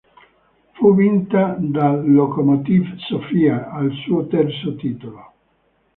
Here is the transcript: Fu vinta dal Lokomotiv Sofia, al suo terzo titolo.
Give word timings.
Fu 0.77 0.95
vinta 0.95 1.55
dal 1.59 2.03
Lokomotiv 2.11 2.95
Sofia, 3.07 3.69
al 3.69 3.91
suo 4.03 4.25
terzo 4.25 4.73
titolo. 4.73 5.33